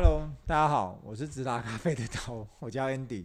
[0.00, 3.24] Hello，大家好，我是直达咖啡的头， 我叫 Andy。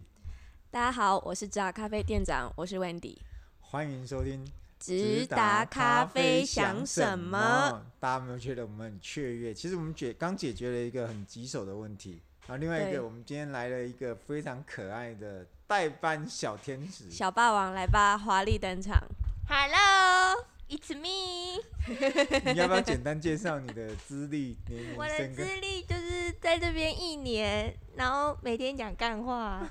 [0.72, 3.16] 大家好，我是直达咖啡店长，我是 Wendy。
[3.60, 4.44] 欢迎收听
[4.80, 7.86] 直达咖啡想什么？
[8.00, 9.54] 大家有没有觉得我们很雀跃？
[9.54, 12.20] 其实我们解刚解决了一个很棘手的问题。
[12.48, 19.00] 然后另外一个，我们今天来了一个非常可爱的代班小天使，小霸王来吧，华丽登场。
[19.48, 20.48] Hello。
[20.70, 21.62] It's me。
[22.52, 24.58] 你要不要简单介绍你的资历？
[24.98, 26.03] 我的资历就是
[26.40, 29.62] 在这边一年，然后每天讲干话。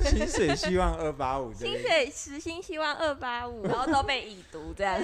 [0.00, 1.52] 薪水希望二八五。
[1.52, 5.00] 薪水时薪希望二八五，然后都被已读这样。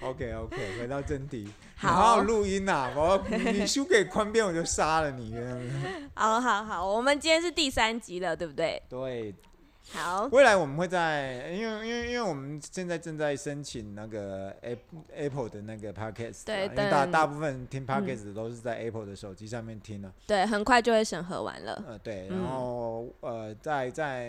[0.00, 1.48] OK OK，回到正题。
[1.76, 2.92] 好，好好录音呐、啊！
[2.96, 5.34] 我你输给宽边，我就杀了你。
[6.14, 8.82] 好好好，我们今天是第三集了，对不对？
[8.88, 9.34] 对。
[9.92, 14.54] 好，未来我们会在，因为因为因为我们现在正在申请那个
[15.14, 24.26] Apple 的那个 Podcast，对，因为大大部分听 Podcast 都是在 Apple 的手机上面听的，对，很快就会审核完了，呃，对，然后、嗯、呃，在在，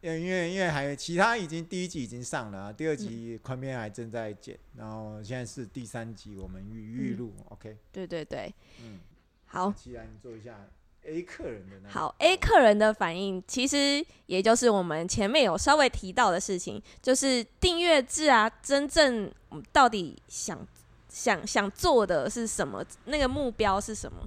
[0.00, 8.52] 因为因为因为还有其他已经第一集已经上了，啊第二集宽边还正在剪，然后现在是第三集，我们预预录，OK，对对对，
[8.82, 8.98] 嗯，
[9.46, 10.68] 好，既然做一下。
[11.04, 19.32] A 客人的好，A 客人的反应其实也就是我们前面有稍微提到的事情，就是订阅制啊，真正
[19.72, 20.66] 到底想
[21.08, 22.84] 想想做的是什么？
[23.06, 24.18] 那个目标是什么？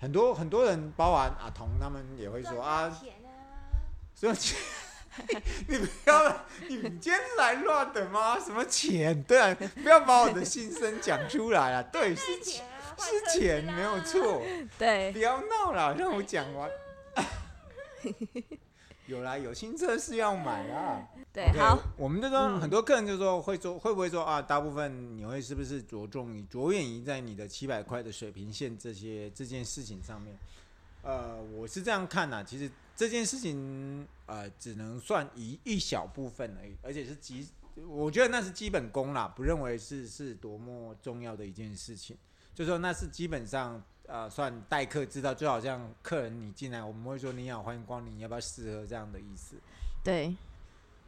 [0.00, 2.90] 很多很多人，包含阿童他们也会说啊，
[4.18, 4.58] 什么钱？
[5.68, 8.38] 你不要，你今天是来乱的吗？
[8.38, 9.22] 什么钱？
[9.22, 11.82] 对啊，不要把我的心声讲出来啊！
[11.90, 12.62] 对，是钱。
[12.98, 14.42] 是钱没有错，
[14.78, 16.70] 对，不要闹了，让我讲完。
[19.06, 21.08] 有啦，有新车是要买啦。
[21.32, 24.42] 对，okay, 好，我们就说很多客人就说会说会不会说啊？
[24.42, 30.36] 大部分你会是不是着重于着眼于在你的七百块的水平线这些这件事情上面？
[31.02, 37.46] 呃，我是这样看呐、啊，其实这件事情呃只能算一一小部分而已，而且是基，
[37.86, 42.16] 我觉得那是基本功啦，不认为是是多么重要的一件事情。
[42.56, 49.56] 就说那是基本上，呃，算待客之道，就好像客人你进来，我们会说你好，欢迎光临，你要不要试喝这样的意思。
[50.02, 50.34] 对，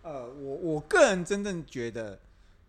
[0.02, 2.20] 呃，我我个人真正觉得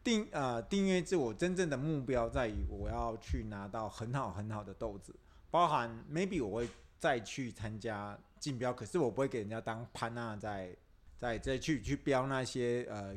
[0.02, 5.14] 订呃订阅制，我真正的目标在于我要去拿到很好很好的豆子，
[5.52, 10.74] 包含 maybe 我会再去参加竞标，可是我不会给人家当潘娜在
[11.18, 13.14] 在再去去标那些呃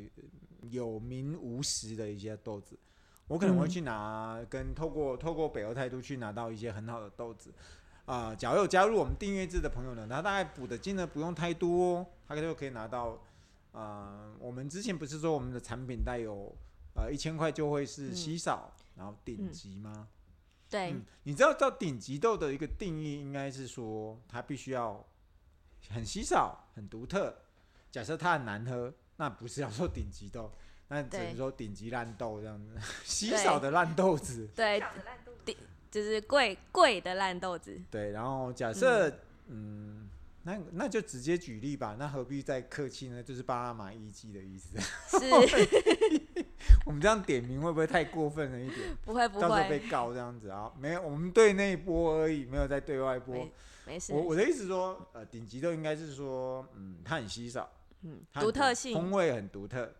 [0.71, 2.77] 有名无实的一些豆子。
[3.27, 7.51] 我可能会去拿，跟透过透过北欧态度去拿到一些很好的豆子，
[8.05, 13.11] 啊、呃，假如有加入我们订阅制的朋友呢，他大概补的金额不用太多，他就可以拿到，
[13.71, 16.53] 啊、呃，我们之前不是说我们的产品带有，
[16.95, 19.91] 呃，一千块就会是稀少，嗯、然后顶级吗？
[19.95, 20.07] 嗯、
[20.69, 25.03] 对、嗯，你知道到顶级豆的一个定义应该是说，它必须要
[25.89, 27.33] 很稀少、很独特。
[27.89, 30.51] 假设它很难喝，那不是要说顶级豆。
[30.93, 32.69] 那只能说顶级烂豆这样子，
[33.03, 34.47] 稀少的烂豆子。
[34.55, 34.81] 对，
[35.43, 35.55] 顶
[35.89, 37.79] 就是贵贵的烂豆子。
[37.89, 39.17] 对，然后假设，嗯，
[39.47, 40.09] 嗯，
[40.43, 43.23] 那那就直接举例吧，那何必再客气呢？
[43.23, 44.79] 就是巴拿马一季的意思。
[45.19, 45.29] 是。
[46.85, 48.79] 我们这样点名会不会太过分了一点？
[49.03, 49.41] 不会不会。
[49.41, 50.71] 到时候被告这样子啊？
[50.79, 53.35] 没有，我们对内播而已，没有在对外播。
[53.35, 53.51] 没，
[53.85, 54.13] 没事。
[54.13, 57.69] 我我的意思说，呃，顶级豆应该是说，嗯，它很稀少，
[58.03, 59.93] 嗯，独特性，风味很独特。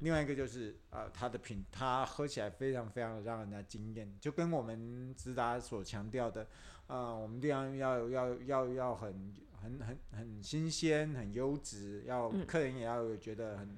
[0.00, 6.46] 另外一个就是，呃，它的品，它喝起来非常非常的让人家惊艳，就跟我们直达所强调的，
[6.86, 13.76] 呃，我们这样要要要要很很很很新鲜、很优质，要客人也要觉得很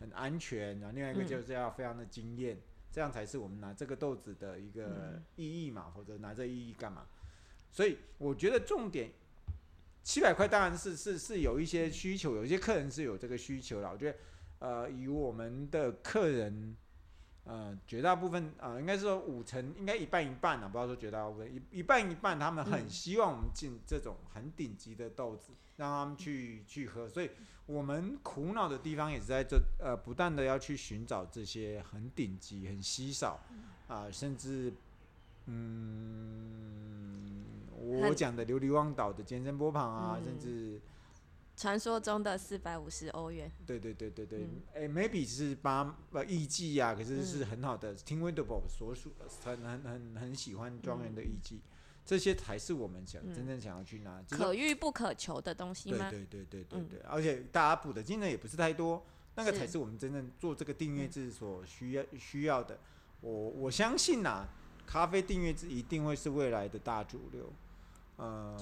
[0.00, 0.80] 很安全。
[0.80, 2.60] 然后另外一个就是要非常的惊艳，
[2.90, 7.06] 这样才是我们拿这个豆子的一个意义嘛，或者拿这意义干嘛？
[7.70, 9.12] 所以我觉得重点，
[10.02, 14.18] 七百块当然是是是有一些需求，有一些客人是有这个需求的，我觉得。
[14.60, 16.76] 呃，以我们的客人，
[17.44, 27.08] 呃，绝大部分啊、呃，应该是说五成，应该一半一半啊，不要说绝大部分，一一半一半，他们很希望我们进这种很顶级的豆子，让他们去去喝。
[27.08, 27.30] 所以，
[27.64, 33.40] 我们苦恼的地方也是在这，呃，不断的要去寻找这些很顶级、很稀少，
[33.88, 34.70] 啊、呃，甚至，
[35.46, 37.44] 嗯，
[37.78, 40.78] 我讲的流离忘岛的尖山波旁啊，甚至。
[41.60, 43.52] 传说中的四百五十欧元。
[43.66, 47.94] 对对对对对，哎、嗯欸、，maybe 是八呃艺妓啊，可是是很好的。
[47.96, 49.12] Tim Wendelboe 所属
[49.44, 51.60] 很很很很喜欢庄园的艺妓，嗯，
[52.06, 56.08] 这些才是我们想、嗯、真正想要去拿可遇不可求的东西吗？
[56.08, 59.04] 对对对对对而且大家补的金额也不是太多，
[59.34, 62.78] 那个才是我们真正做这个订阅制所需要需要的。
[63.20, 64.48] 我我相信呐、啊，
[64.86, 67.52] 咖啡订阅制一定会是未来的大主流。
[68.16, 68.56] 呃，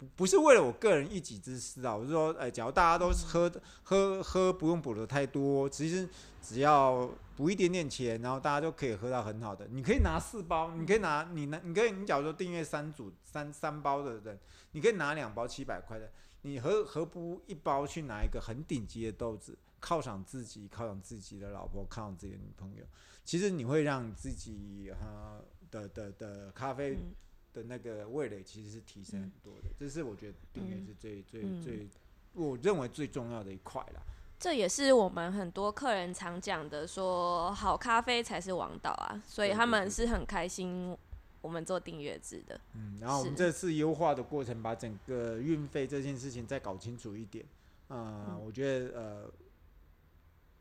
[0.00, 6.08] 不不是为了我个人一己之私啊，我是说，哎、欸，假如大家都喝、嗯、喝喝不用补的太多，其实
[6.40, 7.06] 只要
[7.36, 9.68] 补一点点钱，然后大家就可以喝到很好的。
[9.68, 14.38] 你可以拿四包，你可以拿你拿，你可以你假如说订阅三组三三包的人，
[14.72, 16.10] 你可以拿两包七百块的，
[16.40, 22.84] 你何何不一包去拿一个很顶级的豆子，犒赏自己，犒赏自己的老婆，犒赏自己的女朋友。
[23.22, 25.38] 其实你会让自己哈
[25.70, 26.94] 的的的，的咖啡。
[26.94, 27.14] 嗯
[27.52, 31.88] 的那个味蕾其实是提升很多的，嗯、这是我觉得订阅是最、嗯、最最，
[32.34, 34.00] 我认为最重要的一块啦。
[34.38, 40.96] 这也是我们很多客人常讲的，说好咖啡才是王道啊，所以他们是很开心
[41.42, 42.58] 我们做订阅制的。
[42.74, 47.44] 嗯，然后我们这次优化的过程，把整个运费这件事情再搞清楚一点。
[47.88, 49.30] 呃、嗯，我觉得呃，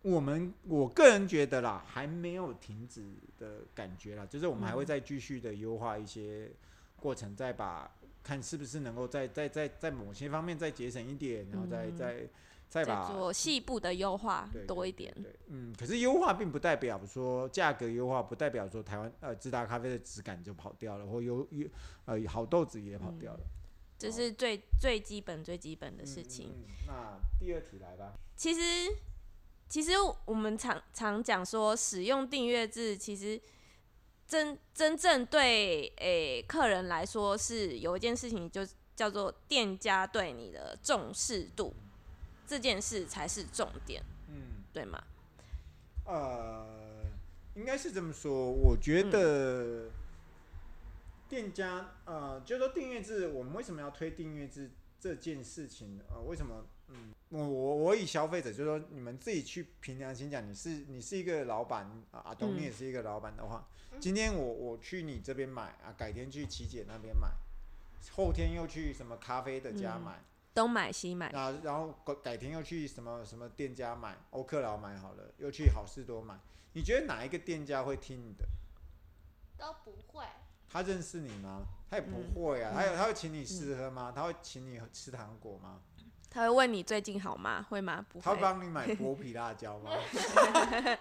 [0.01, 3.05] 我们我个人觉得啦，还没有停止
[3.37, 6.51] 的感觉啦，就是我们还会再继续的优化一些。
[6.99, 7.89] 过程再把
[8.21, 12.29] 看是不是能够在在在在某些方面再节省一点，然后再、嗯、再
[12.69, 15.11] 再把做细部的优化多一点。
[15.23, 21.67] 对，嗯，可是优化并不代表说价格优化，不代表说台湾呃直达咖啡的质感就跑掉了，或优优
[22.05, 23.39] 呃好豆子也跑掉了。
[23.39, 23.49] 嗯、
[23.97, 26.49] 这是最最基本最基本的事情。
[26.49, 28.13] 嗯嗯、那第二题来吧。
[28.35, 28.61] 其实
[29.67, 29.93] 其实
[30.25, 33.41] 我们常常讲说使用订阅制，其实。
[34.29, 38.61] 真真正对诶、欸、客人来说是有一件事情，就
[38.95, 41.73] 叫做店家对你的重视度，
[42.45, 45.03] 这件事才是重点，嗯，对吗？
[46.05, 46.63] 呃，
[47.55, 48.51] 应该是这么说。
[48.51, 49.89] 我觉得
[51.27, 55.99] 店家，呃，就说订阅制，我们为什么要推订阅制这件事情？
[56.07, 56.67] 呃，为什么？
[56.89, 63.67] 嗯，我我我以消费者，就是说你们自己去凭良心讲，你是你是一个老板啊，阿东你也是一个老板的话。
[63.91, 67.27] 嗯今天我我去你这边买啊，改天去琪姐那边买，
[68.11, 71.27] 后天又去什么咖啡的家买，东买西买。
[71.29, 76.39] 啊，然后改改天又去什么什么店家买，欧克劳买好了，又去好事多买。
[76.73, 78.47] 你觉得哪一个店家会听你的？
[79.57, 80.23] 都不会。
[80.69, 81.63] 他认识你吗？
[81.89, 82.71] 他也不会啊。
[82.73, 84.13] 他有他会请你试喝吗？
[84.15, 85.81] 他会请你吃糖果吗？
[86.29, 87.65] 他会问你最近好吗？
[87.69, 88.05] 会吗？
[88.09, 88.23] 不会。
[88.23, 89.91] 他会帮你买剥皮辣椒吗？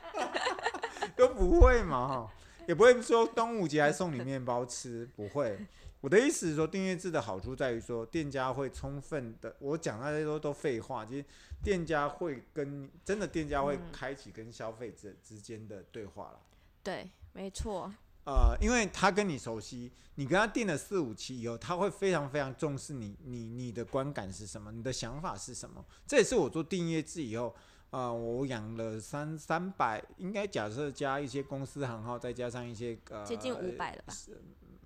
[1.16, 2.30] 都不会嘛。
[2.66, 5.58] 也不会说端午节还送你面包吃，不会。
[6.00, 11.04] 我的意思是说，订阅制的好处在于说，店家会充分的，我讲那些都都废话。
[11.04, 11.25] 其实
[11.62, 16.40] 店家会跟真的店家会开启跟消费者之间的对话了。
[16.82, 17.92] 对，没错。
[18.28, 25.82] 呃，因为他跟你熟悉，你跟他订了四五期以后，他会非常非常重视你，你你的观感是什么，你的想法是什么。
[26.06, 27.54] 这也是我做订阅制以后。
[27.90, 34.12] 啊、呃，我养了三三百，应该假设加一些公司行号，再加上一些呃，接近五百了吧？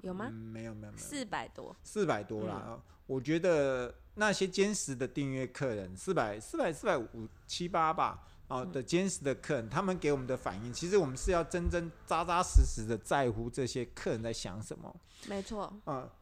[0.03, 0.29] 有吗？
[0.31, 2.81] 嗯、没有没有没有，四百多，四百多啦、嗯。
[3.09, 8.23] 我觉得那些坚实的订阅客人，四百四百四百五七八吧，
[8.53, 14.95] 啊、呃、的坚实的客人，他们给我们的反应，其实我们是要真真扎扎实实的在乎这些客人在想什么。
[15.27, 15.65] 没错。
[15.85, 16.13] 啊、呃，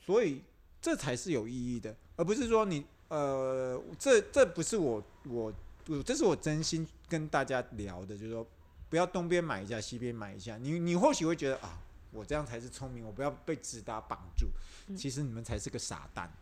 [0.00, 0.42] 所以
[0.80, 5.52] 这才是有意义的，而不是说你呃，这这不是我我。
[5.84, 8.46] 不，这是我真心跟大家聊的，就是说，
[8.88, 10.56] 不要东边买一下，西边买一下。
[10.56, 11.76] 你你或许会觉得啊，
[12.12, 14.46] 我这样才是聪明，我不要被直达绑住。
[14.96, 16.32] 其实你们才是个傻蛋。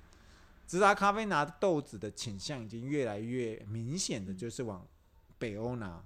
[0.66, 4.86] 直达咖啡拿豆子的倾向已经越来越明显的就是往
[5.40, 6.00] 北欧拿，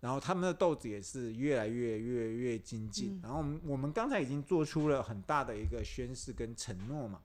[0.00, 3.18] 然后他们的豆子也是越来越越越精进。
[3.22, 7.22] 然后我们我们刚才已经做出了很大的一个宣誓跟承诺嘛，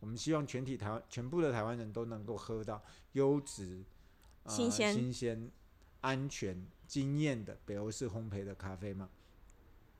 [0.00, 3.84] 我们希望全体台湾全部的台湾人都能够喝到优质。
[4.48, 5.50] 新鲜、呃、新鲜、
[6.00, 9.08] 安全、惊艳的北欧式烘焙的咖啡嘛？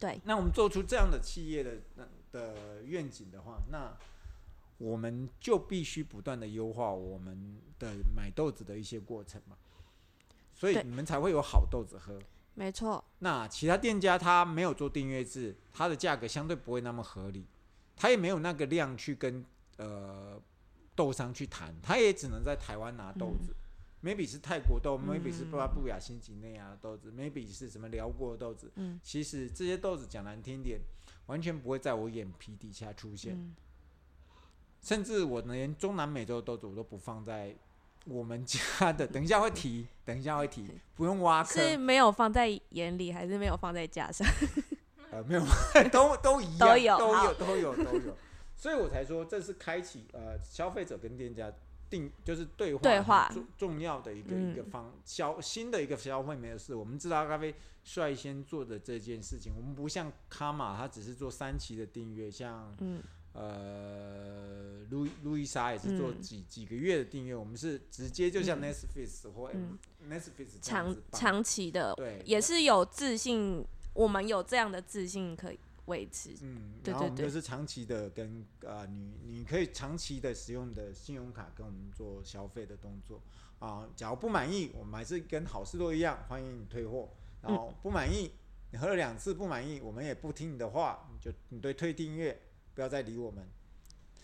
[0.00, 0.20] 对。
[0.24, 1.76] 那我们做出这样的企业的
[2.32, 3.96] 的愿景的话，那
[4.78, 9.56] 我们就必须不断的优化我们的买豆子的一些过程嘛。
[10.62, 12.16] 所以你们才会有好豆子喝。
[12.54, 13.02] 没错。
[13.18, 17.44] 那其他店家他没有做订阅制，他的价格相对不会那么合理，
[17.96, 19.44] 他也没有那个量去跟
[19.78, 20.40] 呃
[20.94, 23.50] 豆商去谈，他也只能在台湾拿豆子。
[23.50, 23.58] 嗯
[24.04, 28.98] maybe 是泰国豆、嗯、，maybe 是巴布亚新几内亚的豆子、嗯、，maybe 是什么辽国的豆子、嗯。
[29.00, 30.80] 其实这些豆子讲难听点，
[31.26, 33.36] 完全不会在我眼皮底下出现。
[33.36, 33.54] 嗯、
[34.80, 37.54] 甚至我连中南美洲的豆子我都不放在
[38.06, 39.06] 我们家的。
[39.08, 41.62] 等一下会提，等一下会提，不用挖坑。
[41.62, 44.26] 是没有放在眼里，还是没有放在架上？
[45.10, 45.42] 呃，没有，
[45.92, 48.16] 都都一样，都有，都有，都有，都有。
[48.56, 51.52] 所以我才说，这是开启呃消费者跟店家。
[51.92, 57.54] 定就是对话对话重重要的一个、嗯、一个方消新的一个消费没有事，我们知道咖啡
[57.84, 69.50] 率先做的这件事情，我们不像卡玛，他只是做三期的订阅，像、嗯、呃路路易莎也是做几、嗯、几个月的订阅，我们是直接就像 Netflix 或
[70.08, 75.58] Netflix 长长期的，对，也是有自信，我们有这样的自信可以。
[75.86, 83.20] 维持，嗯，对对对，然后我们就是长期的跟呃你你可以长期的使用的信用卡跟我们做消费的动作。
[83.58, 87.08] 啊，假如不满意，我们还是跟好事多一样，欢迎你退货。
[87.42, 88.30] 然后不满意，
[88.70, 92.40] 你喝了两次不满意，我们也不听你的话，你就你对退订阅，
[92.74, 93.48] 不要再理我们。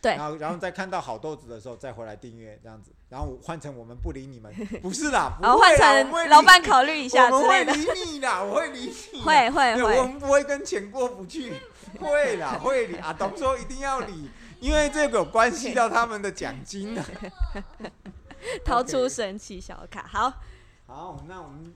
[0.01, 11.53] 对，然后然后再看到好豆子的时候再回来订阅这样子，然后换成我们不理你们， 不是啦， 然后换成老板考虑一下之类的，我会理你啦， 我会理你，会会会，我们不会跟钱过不去，
[11.99, 12.97] 会啦会理。
[12.99, 17.05] 啊，董说一定要理，因为这个有关系到他们的奖金啊。
[18.65, 20.33] 掏出神奇小卡，好，
[20.87, 21.75] 好，那我们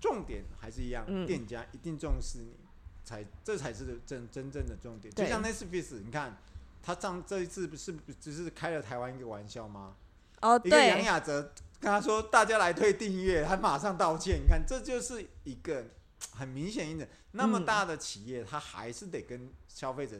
[0.00, 2.56] 重点还是一样，嗯、店家一定重视你，
[3.04, 6.36] 才这才是真真正的重点，就像 Netflix，你看。
[6.82, 9.94] 他上这一次不是只是开了台湾一个玩笑吗？
[10.40, 10.68] 哦，对。
[10.68, 15.84] 一个杨雅哲跟他说：“大家来退订阅，他马上道歉。”你看，这就是一个
[16.32, 20.16] 很明显一点，那么大的企业，他还是得跟消费者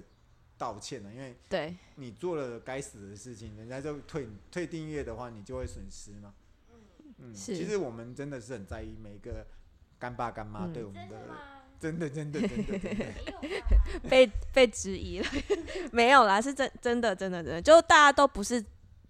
[0.59, 6.35] 道歉的，因为对你做了该死的事情，人家就退退订阅的话，你就会损失嘛。
[7.17, 9.47] 嗯，其实我们真的是很在意每个
[9.99, 11.17] 干爸干妈对我们的。
[11.81, 13.07] 真的，真的，真的，真的，
[14.11, 15.27] 被被质疑了，
[15.91, 18.63] 没有啦，是真真的，真的，真的，就大家都不是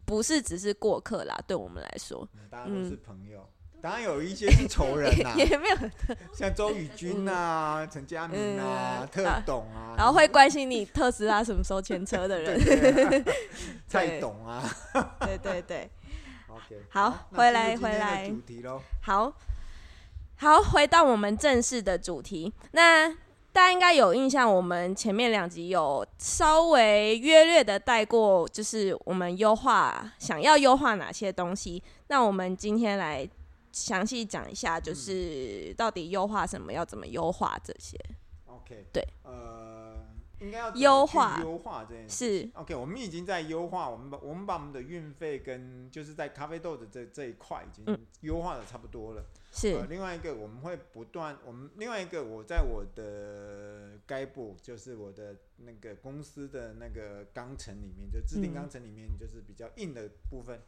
[0.05, 3.41] 不是只是过客啦，对我们来说，嗯、大家都是朋友，
[3.75, 5.77] 嗯、当然有一些是仇人呐、啊，也没有，
[6.33, 13.25] 像周宇君啊、陈嘉明啊、嗯、特董啊，然后会关心你特斯拉什么时候牵车的人，
[13.89, 14.63] 蔡董啊，
[15.21, 15.91] 对对对
[16.47, 19.33] ，OK，好，好回来回来，主题喽，好。
[20.41, 22.51] 好，回到我们正式的主题。
[22.71, 23.07] 那
[23.53, 31.83] 大家应该有印象，我们前面两集有稍微约略的带过，就是我们优化想要优化哪些东西。
[32.07, 33.29] 那我们今天来
[33.71, 37.99] 详细讲一下，就是到底优化什么，要怎么优化这些。
[38.47, 39.80] OK，对，呃，
[40.41, 42.51] 应该要优化优化这件事是。
[42.55, 42.75] OK。
[42.75, 49.25] 我们已经在优化，我们把我们把我们的运费跟就是在咖啡豆的这这一块已经优化的差不多了。
[49.53, 60.61] 是、呃，另外一个我们会不断，我们另外一个我在我的该部，就是我的那个公司的那个钢程里面，就制定钢程里面就是比较硬的部分，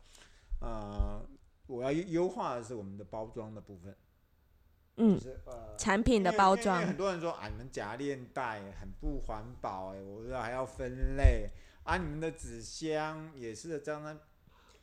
[0.60, 1.26] 嗯、呃，
[1.68, 3.94] 我要优化的是我们的包装的部分，
[4.96, 11.50] 嗯，就是呃产品的包装，很多人说啊，你们夹链袋很不环保，哎，我说还要分类，
[11.84, 14.18] 啊，你们的纸箱也是这样。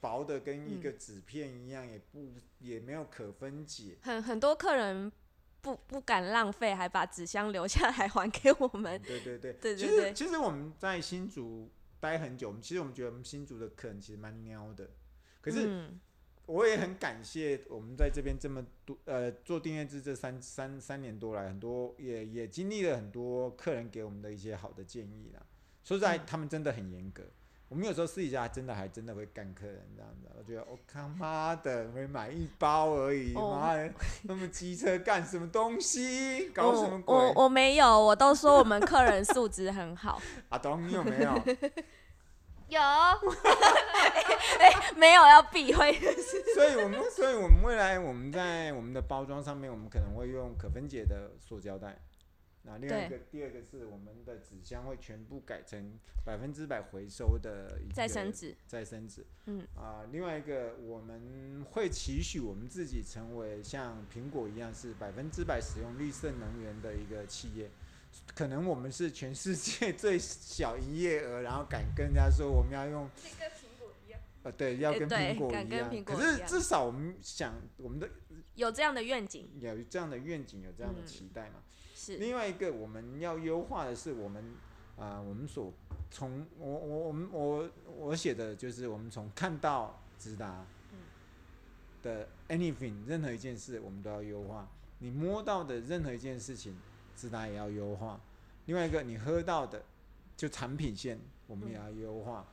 [0.02, 3.98] 薄的跟一个纸片一样，也不也没有可分解。
[4.02, 5.12] 很很多客人
[5.60, 8.98] 不不敢浪费，还把纸箱留下来还给我们。
[9.02, 9.76] 对对对，对对 对。
[9.76, 14.90] 其实其实我们在新竹待很久，我们其实我们觉得我们新竹的客人其实蛮喵的。
[15.42, 15.92] 可是
[16.50, 25.42] 我也很感谢我们在这边这么多呃做订阅制这三三三年多来，很多也也经历了很多客人给我们的一些好的建议啦。
[25.84, 27.22] 说实在，他们真的很严格。
[27.68, 33.78] 我们有时候私底下真的还真的会干客人这样子，我觉得我他妈的会买一包而已，妈、oh.
[33.78, 37.16] 的那么机车干什么东西， 搞什么鬼？
[37.16, 40.20] 我我，我没有，我都说我们客人素质很好。
[40.50, 41.32] 阿东，你有没有？
[42.70, 42.80] 有、
[44.98, 46.44] 没有要避讳的事。
[46.56, 52.00] 所以我们所以我们未来我们在我们的包装上面，我们可能会用可分解的塑胶袋。
[52.64, 59.26] 那另外一个，第二个是我们的纸箱会全部改成百分之百回收的一个再生纸，再生纸。
[59.46, 67.70] 嗯啊，另外一个我们会期许我们自己成为像苹果一样是百分之百使用绿色能源的一个企业。
[68.36, 73.10] 可能我们是全世界最小营业额，然后敢跟人家说我们要用。
[74.44, 76.04] 呃，对，要跟苹果一样。
[76.04, 78.10] 可是至少我们想，我们的
[78.56, 81.56] 有这样的愿景，有这样的愿景，有这样的期待嘛？
[81.58, 81.64] 嗯
[82.02, 84.42] 是另外一个我们要优化的是我们
[84.96, 85.74] 啊、呃，我们所
[86.10, 90.66] 从我我我们我我写的就是我们从看到直达
[92.02, 94.66] 的 anything 任何一件事我们都要优化。
[95.00, 96.74] 你摸到的任何一件事情，
[97.18, 98.18] 直达也要优化。
[98.68, 99.84] 另外一个你喝到的
[100.38, 102.48] 就产品线我们也要优化。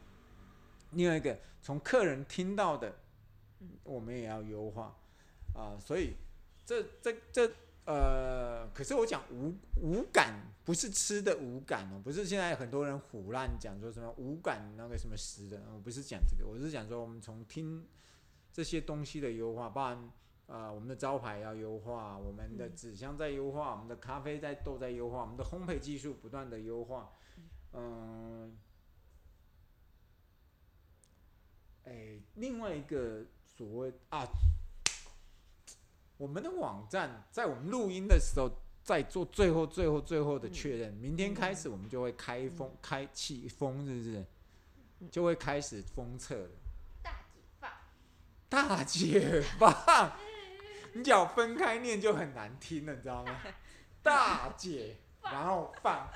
[0.92, 2.94] 另外一个从客人听到的，
[3.84, 4.96] 我们也要优化。
[5.54, 6.14] 啊、呃，所以
[6.64, 7.50] 这这这。
[7.86, 17.86] 呃，可是我讲无无感，不是吃的无感哦，不是现在很多人胡乱讲说什么无感那个什么食的，我不是讲这个，我是讲说我们从听
[18.52, 20.10] 这些东西的优化，包含
[20.46, 27.12] 呃我们的招牌要优化，我们的纸箱在优化，我们的咖啡在豆在优化，我们的烘焙技术不断的优化，
[27.70, 27.80] 嗯、
[28.42, 28.50] 呃，
[31.86, 33.24] 哎，另外一个
[33.56, 34.28] 所谓啊。
[36.18, 38.50] 我们的网站在我们录音的时候，
[38.82, 40.92] 在做最后、最后、最后的确认。
[40.94, 44.24] 明天开始，我们就会开封、开启封，是不是？
[45.10, 46.50] 就会开始封测了。
[47.02, 47.70] 大解放！
[48.48, 50.12] 大解放！
[50.94, 53.38] 你只要分开念就很难听了，你知道吗？
[54.02, 56.08] 大解，然后放。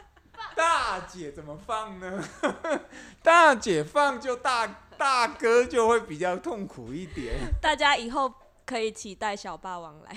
[0.54, 2.22] 大姐怎么放呢？
[3.22, 4.66] 大姐放就大
[4.96, 7.34] 大哥就会比较痛苦一点。
[7.62, 8.32] 大家以后。
[8.66, 10.16] 可以期待小霸王来。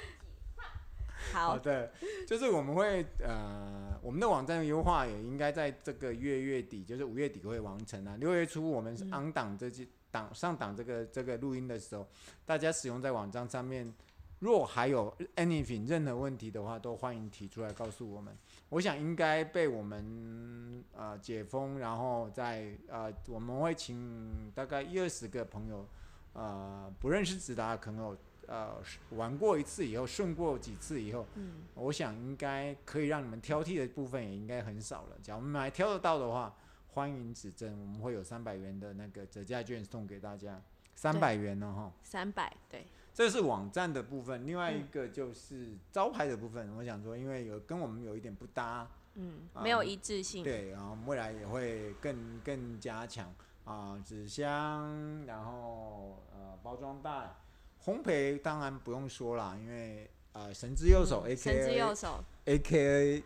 [1.32, 1.90] 好，好的，
[2.28, 8.18] 就是我们会呃，我们的网站优化也应该在这个月月底，就是五月底会完成啊。
[8.20, 12.06] 六月初我们是 on 档这些档上档这个这个录音的时候，
[12.44, 13.94] 大家使用在网站上面，
[14.40, 18.36] 若还有 anything 任何问题的话，都欢迎提出来告诉我们。
[18.74, 25.86] 我想应该被我们呃解封，然后再呃我们会请大概一二十个朋友。
[26.32, 28.16] 呃，不认识直达的朋友，
[28.48, 28.74] 呃，
[29.10, 35.16] 玩过一次以后，顺过几次以后，嗯，我想应该可以让你们挑剔的部分也应该很少了。
[35.22, 36.52] 假如我们还挑得到的话，
[36.88, 40.60] 欢迎指正，我们会有三百元的那个折价券送给大家，
[40.96, 44.46] 三百元呢，哈，三百，对，这是网站的部分。
[44.46, 53.32] 另外一个就是招牌的部分，嗯、我想说，因为有跟我们有一点不搭，嗯，没有一致性，对，然后未来也会更更加强。
[53.64, 57.34] 啊，纸箱，然后呃，包装袋，
[57.82, 63.24] 烘焙当然不用说了，因为呃，神之右手 A K A，神之右手 A K A，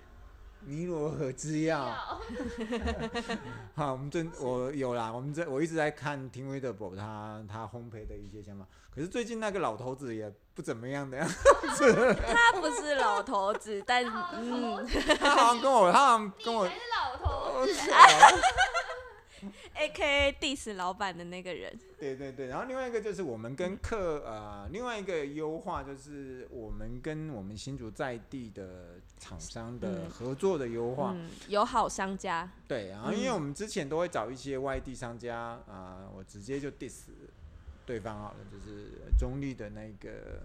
[0.66, 1.94] 尼罗河之药。
[3.74, 12.14] 好，我们这我有啦，我们这我一直在看 Tim Wedderburn 他他烘焙的一些想法，可是最近那个老头子也不怎么样的样子。
[12.26, 14.86] 他不是老头子， 但嗯，
[15.18, 16.66] 他好像跟我，他好像跟我。
[16.66, 17.72] 是老头子。
[19.74, 31.14] A K A diss 老板的那个人，对对对，然后另外一个就是我们跟客呃，另外一个优化就是我们跟我们新竹在地的厂商的合作的优化，
[31.48, 32.50] 友好商家。
[32.66, 37.08] 对，然后因为我们之前都会找一些外地商家啊、呃，我直接就 diss
[37.84, 40.42] 对方好了，就是中立的那个。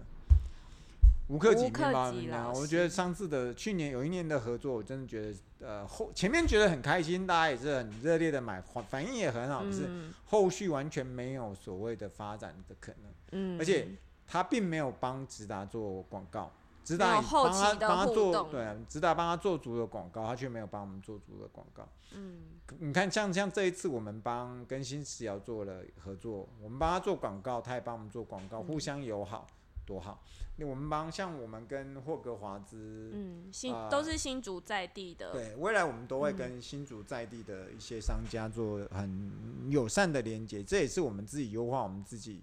[1.28, 5.34] 无克己面包面包，我觉得上次的去年有一年的合作，我真的觉得
[5.66, 9.88] 呃后前面觉得很开心，大家也是很热烈的买，反应也很好，可是
[10.26, 13.10] 后续完全没有所谓的发展的可能。
[13.32, 13.88] 嗯，而且
[14.26, 16.52] 他并没有帮直达做广告，
[16.84, 21.88] 直达帮他帮他做对，直达帮他做足了广告，他却没有帮我们做足了广告。
[22.12, 22.42] 嗯，
[22.78, 29.46] 你看像像这一次我们帮跟新食谣做了合作，我们帮他做广告，他也帮我们做广告，互相友好。
[29.86, 30.18] 多好！
[30.56, 35.30] 那我们帮像我们跟霍格华兹，嗯，新、呃、都是新竹在地的。
[35.30, 42.42] 对，未来我们都会跟新竹在地的一些商家做很友善的连接，这也是我们自己优化我们自己，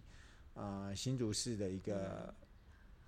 [0.54, 2.32] 呃，新竹市的一个。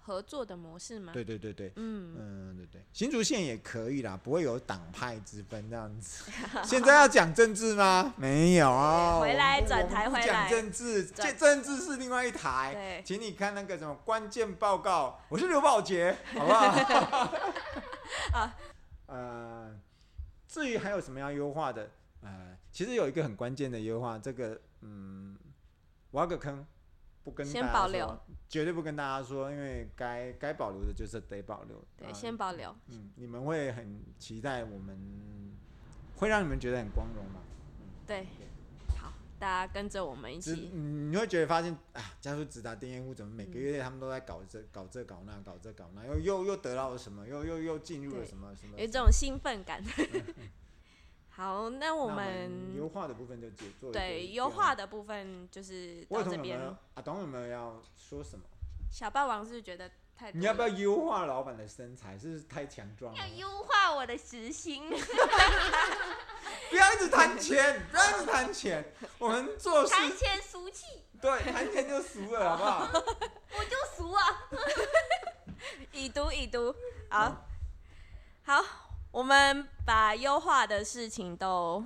[0.04, 1.14] 嗯合作的模式吗？
[1.14, 6.30] 对对对对，嗯嗯对对，新竹县也可以啦，不会有党派之分这样子。
[6.66, 8.14] 现在要讲政治吗？
[8.18, 8.68] 没有。
[9.22, 10.26] 回来转台回来。
[10.26, 12.74] 讲政治，这政治是另外一台。
[12.74, 17.34] 对，请你看那个什么关键报告，我是刘宝杰， 好不好？
[18.38, 18.56] 啊，
[19.08, 19.74] 呃，
[20.50, 21.90] 至于还有什么要优化的，
[22.22, 25.38] 呃，其实有一个很关键的优化，这个嗯，
[26.12, 26.66] 挖个坑。
[27.24, 31.84] 不跟大家说，先保留，绝对不跟大家说，因为该该保留的就是得保留。
[31.98, 32.76] 对，啊、先保留。
[32.88, 35.56] 嗯，你们会很期待我们，
[36.18, 37.42] 会让你们觉得很光荣吗？
[37.80, 38.28] 嗯，对。
[38.38, 38.48] 对
[38.98, 40.70] 好，大家跟着我们一起。
[40.74, 49.84] 你会觉得发现啊，加速直达电业务怎么每个月他们都在搞这搞这搞那搞这搞那，又又又得到了什么，又又又进入了什么什么，有一种兴奋感。
[51.36, 53.92] 好，那我们优化的部分就解做。
[53.92, 56.60] 对，优化的部分就是到这边。
[56.94, 58.46] 阿董有没有要说什么？
[58.92, 60.32] 小霸王是觉得太……
[60.32, 62.18] 你要不要优化老板的身材？
[62.20, 63.16] 是不是太强壮？
[63.16, 64.88] 要优化我的时薪。
[66.70, 68.94] 不要一直谈钱，不要一直谈钱。
[69.18, 70.86] 我们做事谈钱俗气。
[71.20, 72.88] 对，谈钱就俗了，好不好？
[73.58, 74.24] 我就俗啊。
[75.94, 76.76] 已读已读，
[77.10, 77.46] 好，
[78.44, 78.64] 好。
[79.14, 81.86] 我们把优化的事情都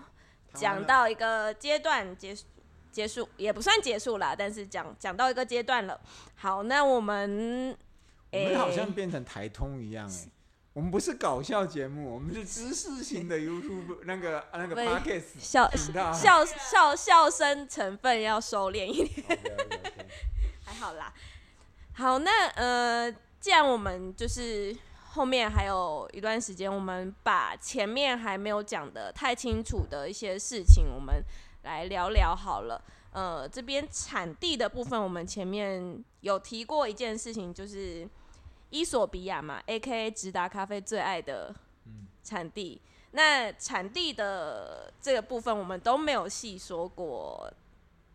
[0.53, 2.45] 讲到一个阶段结束，
[2.89, 5.99] 结束也不算结束啦，但是讲讲到一个阶段了。
[6.35, 7.77] 好，那我们
[8.31, 10.31] 我们好像变成台通一样哎、欸。
[10.71, 19.27] 我们不是搞笑节目，我们是知识型的 YouTube 那个那个 Podcast 笑笑笑笑声成分要收敛一点。
[19.27, 20.05] Okay, okay, okay.
[20.63, 21.13] 还好啦。
[21.93, 23.11] 好，那呃，
[23.41, 24.73] 既然我们就是
[25.17, 31.23] 后面还有一段时间，我们把前面还没有讲的太清楚的一些事情，我们
[31.63, 32.81] 来聊聊好了。
[33.11, 38.07] 呃，这边产地的部分，我们前面有提过一件事情，就是。
[38.69, 40.11] 伊索比亚嘛，A.K.A.
[40.11, 41.55] 直达咖啡最爱的
[42.21, 42.81] 产地。
[42.83, 47.49] 嗯、那产地的这个部分，我们都没有细说过。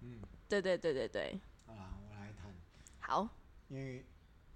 [0.03, 1.41] 嗯，对对对对对。
[1.67, 2.55] 好啦，我来谈。
[2.99, 3.27] 好。
[3.71, 4.05] 因为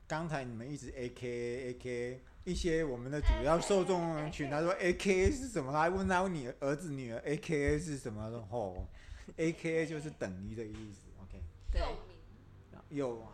[0.06, 1.70] 刚才你们一直 A.K.A.
[1.70, 2.20] A.K.A.
[2.46, 5.32] 一些我们的主要受众群，他说 A.K.A.
[5.32, 5.72] 是什么？
[5.72, 7.76] 他问他你儿子女儿 A.K.A.
[7.76, 8.30] 是什么？
[8.30, 8.86] 说哦
[9.36, 9.84] ，A.K.A.
[9.84, 11.00] 就是等于的意思。
[11.22, 11.42] OK。
[11.72, 11.82] 对。
[12.88, 13.26] 有。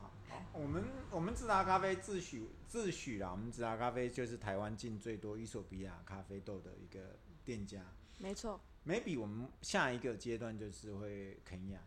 [0.55, 7.81] 我们我们直达咖啡自诩自诩啦，我们直达咖啡就是台湾进最多伊索比亚咖啡豆的一个店家。
[8.19, 8.59] 没错。
[8.87, 11.81] Maybe 我们下一个阶段就是会肯亚。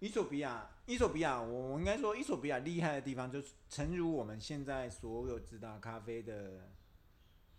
[0.00, 6.68] 伊索比亚，伊索比亚，我我应该说伊索比亚厉害的地方，就是诚如我们现在所有知道咖啡的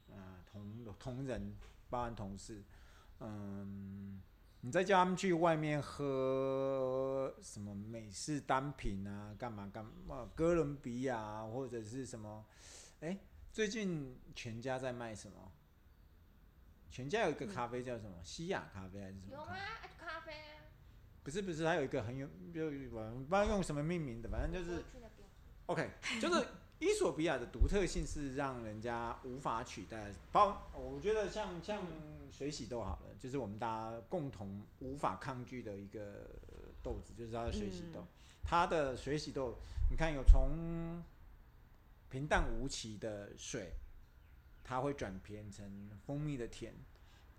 [0.10, 1.56] 啊、呃、同同仁，
[1.90, 2.64] 包含同事，
[3.20, 4.22] 嗯。
[4.62, 9.32] 你再叫他们去外面喝什么美式单品啊？
[9.38, 10.28] 干嘛干嘛？
[10.34, 12.44] 哥伦比亚啊，或者是什么？
[13.02, 13.16] 哎，
[13.54, 15.52] 最近全家在卖什么？
[16.90, 18.18] 全家有一个咖啡叫什么？
[18.24, 19.34] 西亚咖啡还是什么？
[19.34, 19.54] 有吗？
[21.26, 24.82] 不是不是，还有一个很有，不知道用什么命名的，反正就是。
[25.66, 25.90] OK，
[26.22, 26.46] 就是。
[26.78, 31.82] 伊索比亚的独特性是让人家无法取代，包我觉得像像
[32.30, 36.30] 水洗豆好了，就是我们大家共同无法抗拒的一个
[36.84, 38.02] 豆子，就是它的水洗豆。
[38.02, 38.08] 嗯、
[38.44, 39.58] 它的水洗豆，
[39.90, 41.02] 你看有从
[42.10, 43.72] 平淡无奇的水，
[44.62, 46.74] 它会转变成蜂蜜的甜，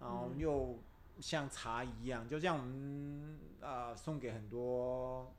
[0.01, 0.83] 然后又
[1.21, 5.35] 像茶一样，就像我们啊、呃、送给很多。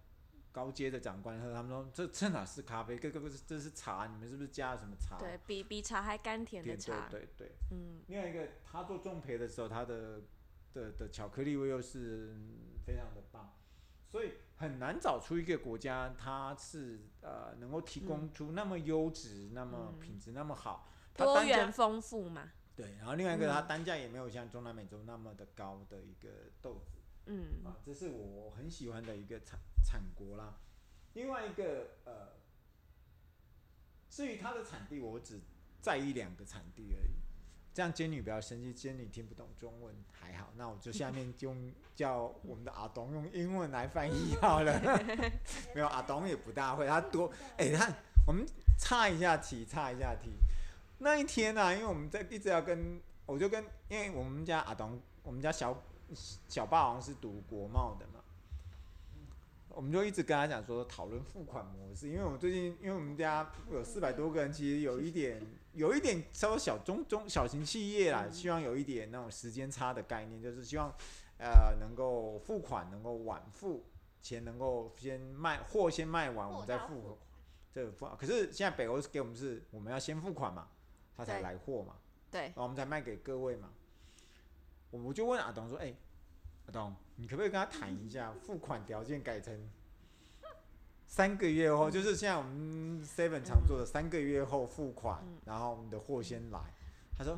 [0.50, 2.98] 高阶的长官喝，他们说这这哪是咖啡？
[2.98, 4.08] 这个不是，这是茶。
[4.08, 5.16] 你们是不是加了什么茶？
[5.20, 7.08] 对比比茶还甘甜的茶。
[7.12, 8.02] 对对对，嗯。
[8.08, 10.22] 另外一个，他做种培的时候，他的
[10.74, 12.34] 的的巧克力味又是
[12.84, 13.54] 非常的棒，
[14.08, 22.50] 所以很难找出一个国家，它是呃能够提供出那么优质、嗯、那么品质那么好、多元丰富嘛。
[22.78, 26.30] 对，然后另外一个，它单价也没有像中南美洲那么的高的一个
[26.62, 27.00] 豆子。
[27.26, 30.60] 嗯啊，这是我很喜欢的一个产产国啦。
[31.14, 32.34] 另外一个呃，
[34.12, 35.42] 至于它的产地，我只
[35.82, 37.18] 在意两个产地而已。
[37.74, 40.54] 这样仙女不要生气，仙女听不懂中文还好。
[40.56, 44.80] 那我就下面用叫我们的阿东用英文来翻译好了。
[45.74, 47.92] 没有阿东也不大会，他多哎，他
[48.28, 48.46] 我们
[48.80, 50.32] 岔一下题，岔一下题。
[51.00, 55.82] 那一天呢、啊，因为我们在一直要跟，我就跟，因为我们家阿东，我们家小。
[56.48, 58.24] 小霸王是读国贸的嘛，
[59.68, 70.96] 我们就一直跟他讲说讨论付款模式，因为我们最近因为我们家有四百多个人，其实有一点有一点稍微小中中小型企业啦，希望有一点那种时间差的概念，就是希望
[71.40, 73.84] 呃能够付款能够晚付
[74.22, 77.18] 钱，能够先卖货先卖完，我们再付
[77.74, 78.08] 这个付。
[78.18, 80.70] 可是现在北欧给我们是我们要先付款嘛，
[81.18, 81.96] 他才来货嘛，
[82.30, 83.70] 对，然后我们才卖给各位嘛。
[84.92, 85.98] 我就问阿东说：“哎、欸，
[86.68, 89.70] 阿东，你可不可以跟他谈一下 付款条件改成
[91.08, 96.60] 三个月后，就是现在我们 Seven 常做的三个月后付款，然后我们的货先来。”
[97.18, 97.36] 他说：“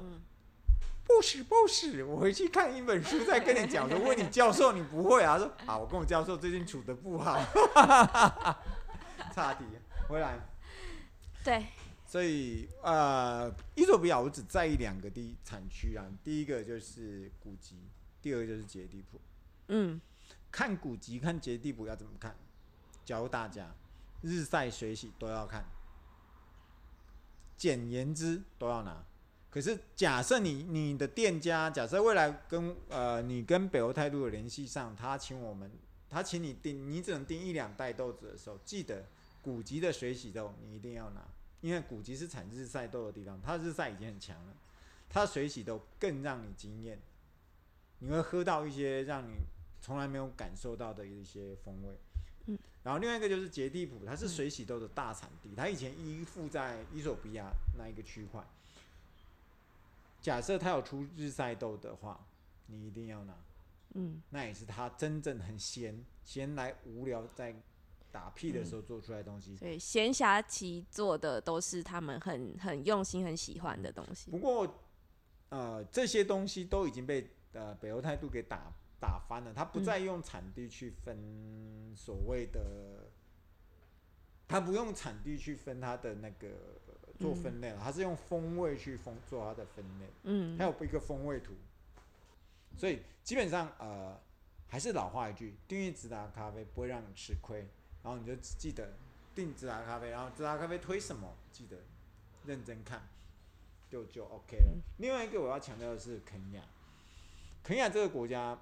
[1.07, 3.89] 不是不是，我回去看一本书再跟你讲。
[3.89, 7.39] 如果你教授你不会啊？”他说：“啊，我跟我教授最近处的不好。
[9.33, 9.63] ”差题
[10.07, 10.37] 回来，
[11.43, 11.65] 对。
[12.09, 17.75] 所以，呃，伊索比亚我只在意两个地产区啊，第一个就是古籍，
[18.19, 19.21] 第二个就是杰地普。
[19.67, 20.01] 嗯，
[20.51, 22.35] 看古籍、看杰地普要怎么看？
[23.05, 23.75] 教大家，
[24.23, 25.63] 日晒水洗都要看，
[27.55, 29.05] 简言之都要拿。
[29.51, 35.71] 可是假设你你的店家，假设未来跟呃你跟北欧态度有联系上，他请我们，
[36.09, 39.05] 他请你订，你只能订一两袋豆子的时候，记得
[39.43, 41.23] 古籍的水洗豆你一定要拿。
[41.61, 44.53] 因为古吉是产日晒豆的地方，它日晒已经很强了，
[45.09, 46.99] 它水洗豆更让你惊艳，
[47.99, 49.33] 你会喝到一些让你
[49.81, 51.97] 从来没有感受到的一些风味。
[52.45, 58.43] 嗯，然后另外一个就是杰地普，它是水洗豆的大产地，它以前依附在伊索比亚那一个区块。
[60.21, 62.25] 假设它有出日晒豆的话，
[62.67, 63.33] 你一定要拿。
[63.95, 67.55] 嗯，那也是它真正很闲，闲来无聊在
[68.11, 69.55] 打屁的时候做出来的东西。
[69.55, 74.31] 所以闲暇期做的都是他们很很用心、很喜欢的东西。
[74.31, 74.81] 不过，
[75.49, 83.09] 呃，这些东西都已经被呃北欧态度给打打翻了，他不再用产地去分所谓的，
[84.47, 86.47] 他不用产地去分他的那个
[87.19, 90.05] 做分类了，他是用风味去分做他的分类。
[90.23, 91.53] 嗯，还有一个风味图。
[92.77, 94.19] 所以基本上呃。
[94.71, 97.67] 还是老话一句，订阅直达咖啡不会让你吃亏，
[98.09, 98.91] 然后你就记得
[99.35, 101.77] 定直达咖啡，然后直达咖啡推什么，记得
[102.43, 103.07] 认真看，
[103.87, 104.71] 就就 OK 了。
[104.73, 106.63] 嗯、另外一个我要强调的是肯亚，
[107.61, 108.59] 肯亚这个国家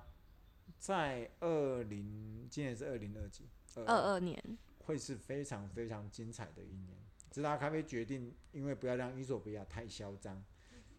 [0.77, 3.47] 在二零，今年是二零二几？
[3.85, 4.37] 二二年
[4.79, 6.97] 会是非常非常精彩的一年。
[7.31, 10.43] 直达咖啡决定，因为不要让伊索比亚太嚣张，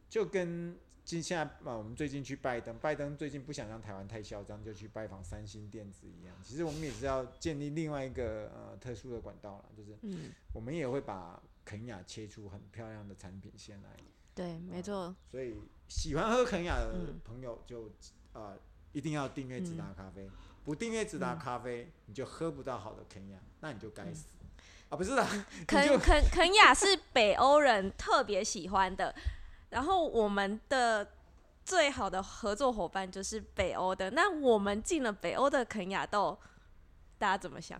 [0.08, 0.74] 就跟。
[1.08, 6.34] 现在啊，我们最近去拜登，拜登最近不想让台湾太嚣张，就去拜访三星电子一样。
[6.44, 9.96] 其实我们也是要建立另外一个呃特殊的管道了，就是
[10.52, 13.88] 我们也会把肯亚切出很漂亮的产品线来。
[14.34, 15.16] 对，没错、呃。
[15.30, 15.56] 所以
[15.88, 17.86] 喜欢喝肯亚的朋友就
[18.34, 18.58] 啊、呃、
[18.92, 20.30] 一定要订阅直达咖啡，嗯、
[20.62, 24.46] 不订阅直达咖啡你就喝不到好的肯亚，那你就该死、嗯、
[24.90, 24.96] 啊！
[24.96, 25.26] 不是的，
[25.66, 29.14] 肯肯肯亚是北欧人特别喜欢的。
[29.70, 31.06] 然后我们的
[31.62, 36.38] 最好的合作伙伴就是北欧的，那我们进了北欧的肯亚豆，
[37.18, 37.78] 大家怎么想？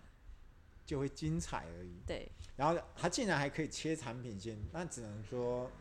[0.85, 1.99] 就会精彩而已。
[2.05, 2.31] 对。
[2.55, 5.71] 然后他竟然还可以切产品线，那只能说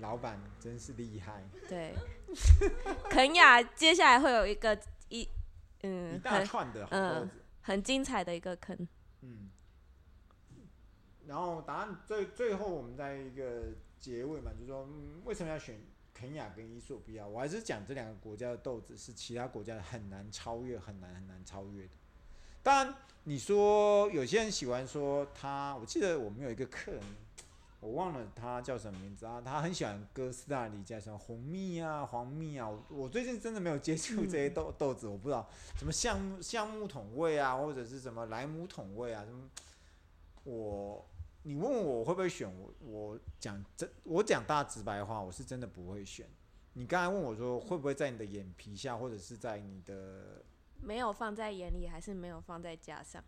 [0.00, 1.42] 老板真是厉害。
[1.66, 1.94] 对。
[3.08, 5.26] 肯雅接下来会有一个一
[5.82, 7.30] 嗯一大串的嗯，
[7.62, 8.76] 很精彩的一个坑。
[9.22, 9.50] 嗯。
[11.26, 13.72] 然后答案最最后我们在一个。
[13.98, 15.80] 结尾嘛，就是说，嗯，为什么要选
[16.14, 17.26] 肯雅跟伊索比亚？
[17.26, 21.90] 我还是讲这两个国家的豆子是其他国家很难超越，很难很难超越的。
[22.62, 27.02] 当然，你说有些人喜欢说他，我记得我们有一个客人，
[27.80, 32.68] 我忘了他叫什么名字啊，他很喜欢哥斯达黎加什么红蜜啊、黄蜜啊。
[32.68, 39.50] 我我最近真的没有接触这些豆豆子，我不知道什么橡橡木桶味啊，或者是什么莱姆桶味啊，什么
[40.44, 41.06] 我。
[41.46, 42.74] 你问我会不会选我？
[42.80, 46.28] 我讲这，我讲大直白话，我是真的不会选。
[46.72, 50.42] 你刚才问我说会不会在你的眼皮下，或者是在你的
[50.82, 53.22] 没有放在眼里，还是没有放在架上，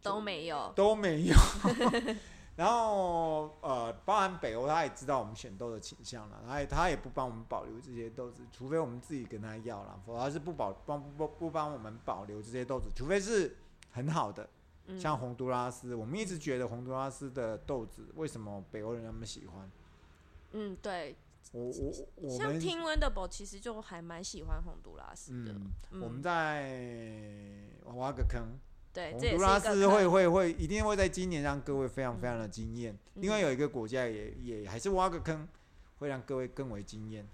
[0.00, 1.34] 都没有，都没有。
[2.54, 13.56] 然后呃，包含北欧，他也知道我们选豆的倾向了，他也他也不帮我们保留这些豆子，除非我们自己跟他要了，否则他是不保帮不不不帮我们保留这些豆子，除非是
[13.90, 14.48] 很好的。
[14.96, 19.70] 像洪都拉斯，我们一直觉得洪都拉斯的豆子为什么北欧人那么喜欢？
[20.52, 21.14] 嗯，对，
[21.52, 25.52] 我我我像 Tinwonderful 其实就还蛮喜欢洪都拉斯的。
[25.52, 28.56] 嗯，嗯我们在挖个坑，
[28.94, 32.94] 对，洪都拉斯会会会一定会在今年让各位非常非常的惊艳。
[33.14, 35.46] 嗯、另外有一个国家也也还是挖个坑，
[35.98, 37.26] 会让各位更为惊艳。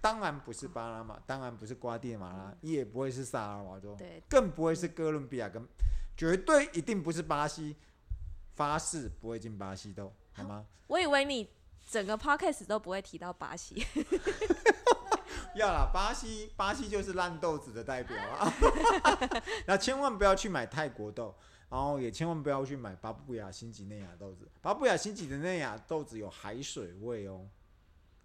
[0.00, 5.64] 当然不是巴拿马，当然不是瓜地马拉，嗯、也不会是萨尔瓦多，对，更不会是哥伦比亚跟。
[6.16, 7.76] 绝对一定不是巴西，
[8.54, 10.64] 发誓不会进巴西豆，好吗？
[10.86, 11.50] 我以为你
[11.88, 13.84] 整个 podcast 都不会提到巴西。
[15.54, 18.52] 要啦，巴西，巴西就是烂豆子的代表啊！
[19.66, 21.34] 那千万不要去买泰国豆，
[21.70, 24.46] 然后也千万不要去买巴布亚新几内亚豆子。
[24.60, 27.48] 巴布亚新几内亚豆子有海水味哦，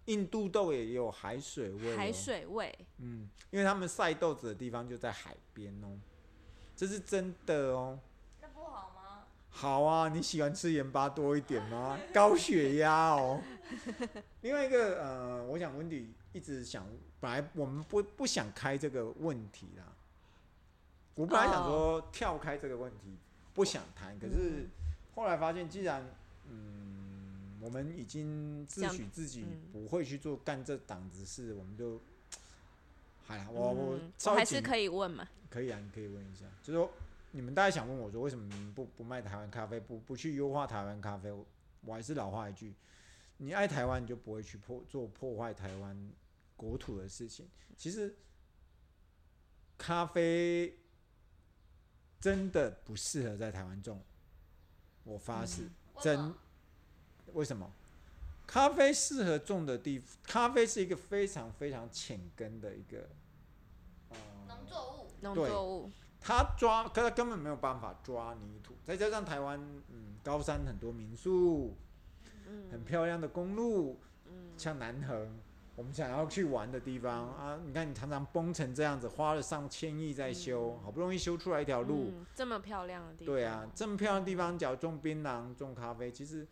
[0.04, 1.96] 印度豆也有海水味哦。
[1.96, 5.98] 海水味，嗯，因为他们晒豆子的地方就在海边哦。
[6.82, 7.96] 这是真的哦。
[8.40, 9.22] 那不好吗？
[9.50, 11.96] 好啊，你喜欢吃盐巴多一点吗？
[12.12, 13.40] 高血压哦。
[14.40, 16.84] 另外一个呃，我想温迪一直想，
[17.20, 19.84] 本来我们不不想开这个问题啦。
[21.14, 23.16] 我本来想说跳开这个问题，
[23.54, 24.18] 不想谈。
[24.18, 24.68] 可是
[25.14, 26.04] 后来发现，既然
[26.50, 32.00] 嗯，我们已经自诩自己不会去做干这档子事，我们就。
[33.26, 35.28] 好呀，我我我还是可以问嘛。
[35.50, 36.90] 可以啊，你可以问一下，就是说
[37.30, 41.30] 你们大家想问我说，为什么你们不不卖台湾咖啡，不不去优化台湾咖啡？
[41.82, 42.74] 我还是老话一句，
[43.36, 46.12] 你爱台湾，你就不会去破做破坏台湾
[46.56, 47.48] 国土的事情。
[47.76, 48.16] 其实
[49.76, 50.78] 咖啡
[52.20, 54.02] 真的不适合在台湾种，
[55.04, 56.34] 我发誓，嗯、真
[57.34, 57.70] 为什么？
[58.46, 63.08] 咖啡适合种的地，咖啡是一个非常非常浅根的一个
[64.46, 65.08] 农作物。
[65.20, 68.74] 农作物，它抓，可它根本没有办法抓泥土。
[68.84, 71.76] 再加上台湾，嗯，高山很多民宿，
[72.48, 75.40] 嗯很漂亮的公路，嗯像南横，
[75.74, 77.58] 我们想要去玩的地方啊！
[77.64, 83.26] 你看，你常常崩成这样子，花了上千亿在修，好不容易修出来一条路，嗯，这么漂亮的地方。
[83.26, 86.46] 对啊，这么漂亮的地方，只要种槟榔、种咖啡，其实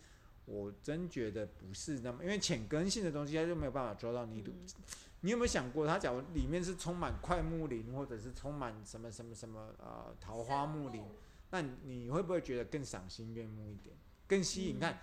[0.51, 4.51] 我真觉得不是那么，因为浅根性的东西它就没有办法抓到泥土。
[4.51, 4.85] 嗯、
[5.21, 11.05] 你有没有想过，它假如里面是充满快木林，或者是充满什么什么什么呃桃花木林，
[11.51, 13.95] 那你会不会觉得更赏心悦目一点，
[14.27, 14.79] 更吸引？
[14.79, 14.99] 嗯、看，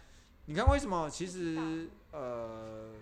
[0.45, 1.09] 你看为什么？
[1.09, 2.93] 其实呃。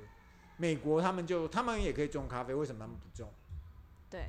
[0.57, 3.29] 美国他们就他们也可以种咖啡，为什么他们不种？
[4.09, 4.27] 对，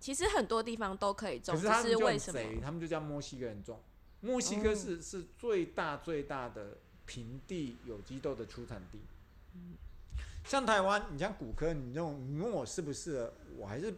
[0.00, 2.40] 其实很多地方都可以种，可是他们就为什么？
[2.62, 3.78] 他们就叫墨西哥人种。
[4.22, 6.78] 墨西哥是、嗯、是最大最大的
[7.10, 9.00] 平地有机豆的出产地。
[9.54, 9.74] 嗯、
[10.44, 13.92] 像台湾，你像骨科，你这种你问我适不适合，我还是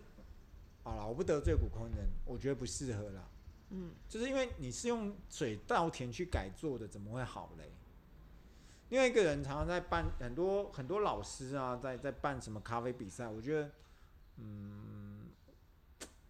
[0.83, 3.29] 好了，我不得罪古柯人，我觉得不适合啦。
[3.69, 7.71] 嗯，就是因为你是用水稻田去改做的，怎么会好嘞？
[8.89, 13.71] 另外一个人常常在办很多很多老师啊，在在办什么咖啡比赛，我觉得，
[14.39, 15.27] 嗯，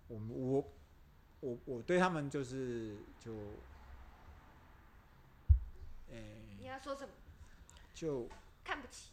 [0.09, 0.64] 我我
[1.38, 3.33] 我我对他们就是就，
[6.11, 7.12] 哎、欸，你要说什么？
[7.92, 8.29] 就
[8.62, 9.11] 看不起，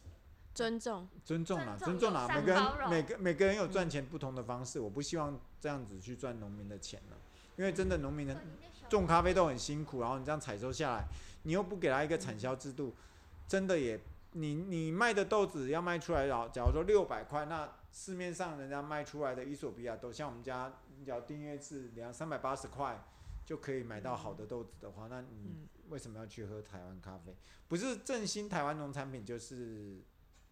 [0.54, 7.16] 尊重，尊重啦，尊重啦，每个人每个每个人有赚钱不同的方式，嗯、我不希望这样子去赚农民的钱了，
[7.56, 8.40] 因为真的农民的
[8.88, 11.04] 种咖啡都很辛苦，然后你这样采收下来，
[11.42, 12.88] 你又不给他一个产销制度。
[12.88, 13.02] 嗯
[13.50, 13.98] 真的也，
[14.34, 23.02] 你你卖的豆子要卖出来，然后假如说六百块，那市面上人家卖出来的伊索比亚豆，像我们家，你只要订阅是两三百八十块
[23.44, 27.36] 就可以买到好的豆子的话，那你为什么要去喝台湾咖啡？
[27.68, 30.00] 不是振兴台湾农产品，就是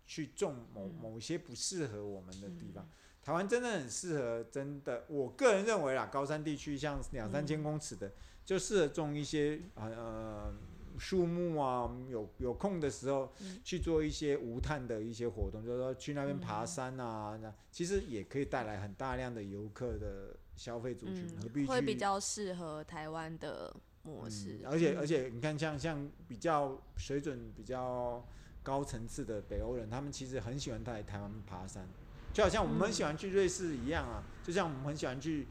[0.05, 2.87] 去种某某些不适合我们的地方。
[3.22, 8.12] 台湾真的很适合，真的，我个人认为啦，高山地区像两三千公尺的，
[8.44, 10.53] 就适合种一些呃。
[11.01, 21.66] 树木啊，有有空的时候去做一些无碳的一些活动，嗯、就是说去那边爬山啊，那、嗯、其实也可以带来很大量的游客的消费族群？
[21.68, 24.61] 会比较适合台湾的模式。
[24.62, 28.26] 嗯、而且而且，你看像像比较水准比较
[28.62, 31.88] 高层次的北欧人，他们其实很喜欢在台湾爬山，
[32.32, 35.46] 就好像我们很喜欢去瑞士一样啊，嗯、就像我们很喜欢去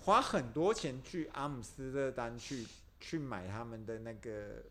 [0.00, 2.66] 花很多钱去阿姆斯特丹去
[3.00, 4.62] 去买他们的那个。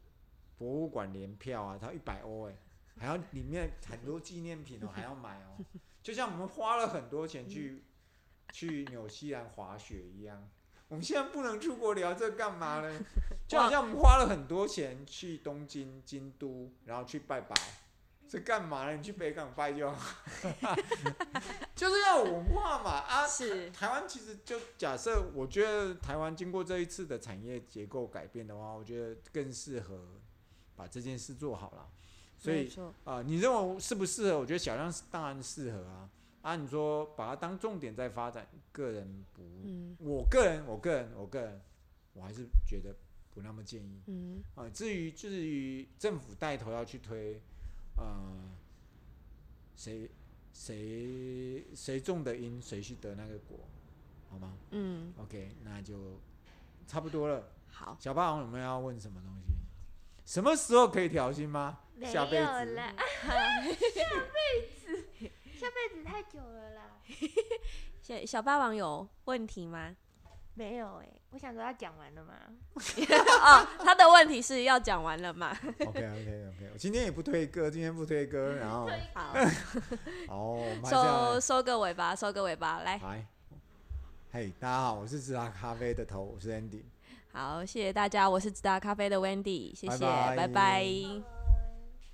[0.59, 2.55] 博物馆联票啊，它一百欧哎，
[2.97, 5.63] 还要里面很多纪念品哦，还要买哦。
[6.01, 7.83] 就像我们花了很多钱去
[8.51, 10.49] 去纽西兰滑雪一样，
[10.87, 12.99] 我们现在不能出国聊这干嘛呢？
[13.47, 17.55] 就好像我们花了很多钱去东京、京都，然后去拜拜，
[18.27, 18.95] 这干嘛呢？
[18.95, 20.25] 你去北港拜就好，
[21.75, 23.27] 就是要有文化嘛啊！
[23.27, 30.19] 是台湾其实就假设，我觉得台湾经过这一次的产业结构改变的话，我觉得更适合。
[30.77, 31.89] 把这件事做好了，
[32.37, 32.69] 所以
[33.03, 34.37] 啊、呃，你认为适不适合？
[34.37, 36.07] 我觉得小亮当然适合啊。
[36.47, 41.61] 啊，你说把它当重点在发展，个人不，嗯、我个人，我个人，我个人，
[42.13, 42.95] 我还是觉得
[43.33, 44.01] 不那么建议。
[44.07, 47.41] 嗯啊，至于至于政府带头要去推，
[47.97, 48.33] 呃，
[49.75, 50.09] 谁
[50.53, 53.59] 谁谁种的因，谁去得那个果，
[54.29, 54.53] 好吗？
[54.71, 56.17] 嗯，OK，那就
[56.87, 57.43] 差不多了。
[57.69, 59.51] 好，小霸王有没有要问什么东西？
[60.23, 61.79] 什么时候可以调薪吗？
[62.05, 62.45] 下辈子。
[63.93, 64.76] 下辈子，
[65.57, 67.01] 下辈子太久了啦。
[68.01, 69.95] 小小霸王有问题吗？
[70.53, 72.33] 没有哎、欸，我想说要讲完了吗？
[72.75, 79.33] 哦，他的问题是要讲完了吗？OK OK OK，我今天也不推歌，今天不推歌，然后好，
[80.27, 82.97] 好，收收个尾巴，收个尾巴，来。
[82.97, 83.25] 嗨，
[84.31, 86.83] 嘿，大家好，我是直达咖啡的头，我是 Andy。
[87.33, 90.35] 好，谢谢大家，我是直达咖啡的 Wendy，谢谢，拜拜。
[90.35, 91.36] 拜拜。